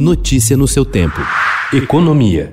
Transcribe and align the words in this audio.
Notícia 0.00 0.56
no 0.56 0.66
seu 0.66 0.82
tempo. 0.82 1.20
Economia. 1.74 2.50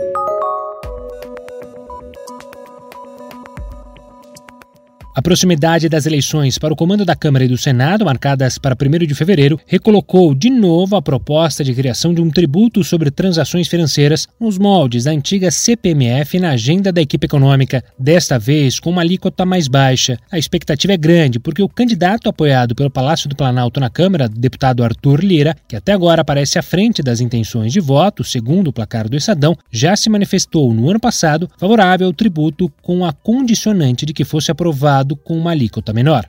A 5.18 5.22
proximidade 5.24 5.90
das 5.90 6.06
eleições 6.06 6.60
para 6.60 6.72
o 6.72 6.78
comando 6.78 7.04
da 7.04 7.16
Câmara 7.16 7.44
e 7.44 7.48
do 7.48 7.58
Senado, 7.58 8.06
marcadas 8.06 8.60
para 8.60 8.78
1 8.80 9.08
de 9.08 9.16
fevereiro, 9.16 9.60
recolocou 9.66 10.36
de 10.36 10.48
novo 10.48 10.96
a 10.96 11.02
proposta 11.02 11.64
de 11.64 11.74
criação 11.74 12.14
de 12.14 12.22
um 12.22 12.30
tributo 12.30 12.84
sobre 12.84 13.10
transações 13.10 13.68
financeiras 13.68 14.28
nos 14.40 14.60
moldes 14.60 15.06
da 15.06 15.12
antiga 15.12 15.50
CPMF 15.50 16.40
na 16.40 16.52
agenda 16.52 16.92
da 16.92 17.02
equipe 17.02 17.26
econômica, 17.26 17.84
desta 17.98 18.38
vez 18.38 18.80
com 18.80 18.92
uma 18.92 19.02
alíquota 19.02 19.44
mais 19.44 19.68
baixa. 19.68 20.20
A 20.32 20.38
expectativa 20.38 20.94
é 20.94 20.98
grande 20.98 21.40
porque 21.40 21.64
o 21.64 21.68
candidato 21.68 22.30
apoiado 22.30 22.76
pelo 22.76 22.92
Palácio 22.92 23.28
do 23.28 23.36
Planalto 23.36 23.80
na 23.80 23.90
Câmara, 23.90 24.30
deputado 24.30 24.84
Arthur 24.84 25.22
Lira, 25.22 25.56
que 25.68 25.76
até 25.76 25.94
agora 25.94 26.22
aparece 26.22 26.60
à 26.60 26.62
frente 26.62 27.02
das 27.02 27.22
intenções 27.22 27.74
de 27.74 27.80
voto, 27.80 28.24
segundo 28.24 28.68
o 28.68 28.74
placar 28.74 29.10
do 29.10 29.18
Estadão, 29.18 29.58
já 29.72 29.96
se 29.96 30.12
manifestou 30.12 30.72
no 30.76 30.88
ano 30.92 31.00
passado 31.00 31.50
favorável 31.58 32.06
ao 32.06 32.14
tributo 32.14 32.72
com 32.84 33.04
a 33.04 33.12
condicionante 33.12 34.06
de 34.06 34.14
que 34.14 34.24
fosse 34.24 34.52
aprovado 34.52 35.07
com 35.16 35.38
uma 35.38 35.52
alíquota 35.52 35.94
menor. 35.94 36.28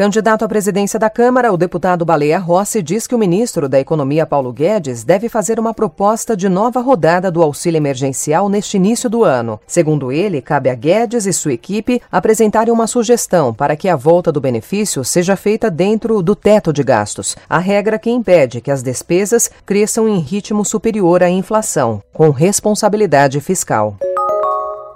Candidato 0.00 0.46
à 0.46 0.48
presidência 0.48 0.98
da 0.98 1.10
Câmara, 1.10 1.52
o 1.52 1.58
deputado 1.58 2.06
Baleia 2.06 2.38
Rossi 2.38 2.80
diz 2.80 3.06
que 3.06 3.14
o 3.14 3.18
ministro 3.18 3.68
da 3.68 3.78
Economia, 3.78 4.24
Paulo 4.24 4.50
Guedes, 4.50 5.04
deve 5.04 5.28
fazer 5.28 5.60
uma 5.60 5.74
proposta 5.74 6.34
de 6.34 6.48
nova 6.48 6.80
rodada 6.80 7.30
do 7.30 7.42
auxílio 7.42 7.76
emergencial 7.76 8.48
neste 8.48 8.78
início 8.78 9.10
do 9.10 9.24
ano. 9.24 9.60
Segundo 9.66 10.10
ele, 10.10 10.40
cabe 10.40 10.70
a 10.70 10.74
Guedes 10.74 11.26
e 11.26 11.34
sua 11.34 11.52
equipe 11.52 12.00
apresentarem 12.10 12.72
uma 12.72 12.86
sugestão 12.86 13.52
para 13.52 13.76
que 13.76 13.90
a 13.90 13.96
volta 13.96 14.32
do 14.32 14.40
benefício 14.40 15.04
seja 15.04 15.36
feita 15.36 15.70
dentro 15.70 16.22
do 16.22 16.34
teto 16.34 16.72
de 16.72 16.82
gastos, 16.82 17.36
a 17.46 17.58
regra 17.58 17.98
que 17.98 18.08
impede 18.08 18.62
que 18.62 18.70
as 18.70 18.82
despesas 18.82 19.50
cresçam 19.66 20.08
em 20.08 20.18
ritmo 20.18 20.64
superior 20.64 21.22
à 21.22 21.28
inflação, 21.28 22.02
com 22.10 22.30
responsabilidade 22.30 23.38
fiscal. 23.38 23.98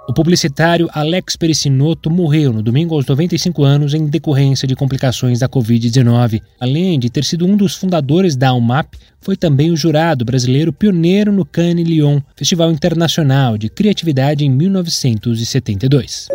O 0.07 0.13
publicitário 0.13 0.87
Alex 0.93 1.35
Pericinoto 1.35 2.11
morreu 2.11 2.53
no 2.53 2.61
domingo 2.61 2.93
aos 2.93 3.07
95 3.07 3.63
anos 3.63 3.93
em 3.95 4.05
decorrência 4.05 4.67
de 4.67 4.75
complicações 4.75 5.39
da 5.39 5.49
Covid-19. 5.49 6.41
Além 6.59 6.99
de 6.99 7.09
ter 7.09 7.23
sido 7.23 7.45
um 7.45 7.57
dos 7.57 7.73
fundadores 7.73 8.35
da 8.35 8.53
UMAP, 8.53 8.93
foi 9.19 9.35
também 9.35 9.71
o 9.71 9.77
jurado 9.77 10.23
brasileiro 10.23 10.71
pioneiro 10.71 11.31
no 11.31 11.43
Cannes 11.43 11.87
Lyon, 11.87 12.21
Festival 12.35 12.71
Internacional 12.71 13.57
de 13.57 13.67
Criatividade 13.67 14.45
em 14.45 14.49
1972. 14.49 16.27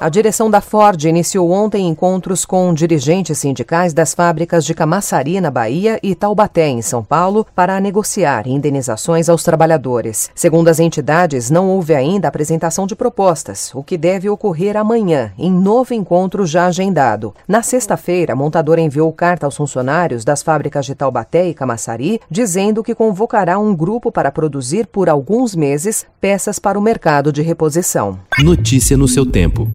A 0.00 0.08
direção 0.08 0.50
da 0.50 0.60
Ford 0.60 1.02
iniciou 1.04 1.50
ontem 1.52 1.88
encontros 1.88 2.44
com 2.44 2.74
dirigentes 2.74 3.38
sindicais 3.38 3.94
das 3.94 4.12
fábricas 4.12 4.64
de 4.64 4.74
Camaçari, 4.74 5.40
na 5.40 5.52
Bahia, 5.52 6.00
e 6.02 6.16
Taubaté, 6.16 6.68
em 6.68 6.82
São 6.82 7.02
Paulo, 7.02 7.46
para 7.54 7.80
negociar 7.80 8.48
indenizações 8.48 9.28
aos 9.28 9.44
trabalhadores. 9.44 10.30
Segundo 10.34 10.68
as 10.68 10.80
entidades, 10.80 11.48
não 11.48 11.68
houve 11.68 11.94
ainda 11.94 12.26
apresentação 12.26 12.88
de 12.88 12.96
propostas, 12.96 13.72
o 13.72 13.84
que 13.84 13.96
deve 13.96 14.28
ocorrer 14.28 14.76
amanhã, 14.76 15.32
em 15.38 15.50
novo 15.50 15.94
encontro 15.94 16.44
já 16.44 16.66
agendado. 16.66 17.32
Na 17.46 17.62
sexta-feira, 17.62 18.32
a 18.32 18.36
montadora 18.36 18.80
enviou 18.80 19.12
carta 19.12 19.46
aos 19.46 19.56
funcionários 19.56 20.24
das 20.24 20.42
fábricas 20.42 20.84
de 20.84 20.94
Taubaté 20.96 21.48
e 21.48 21.54
Camaçari, 21.54 22.20
dizendo 22.28 22.82
que 22.82 22.96
convocará 22.96 23.58
um 23.60 23.74
grupo 23.74 24.10
para 24.10 24.32
produzir 24.32 24.88
por 24.88 25.08
alguns 25.08 25.54
meses 25.54 26.04
peças 26.20 26.58
para 26.58 26.78
o 26.78 26.82
mercado 26.82 27.32
de 27.32 27.42
reposição. 27.42 28.18
Notícia 28.40 28.96
no 28.96 29.06
seu 29.06 29.24
tempo. 29.24 29.70